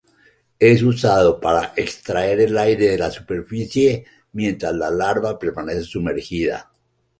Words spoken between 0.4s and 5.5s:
Es usado para extraer aire de la superficie mientras la larva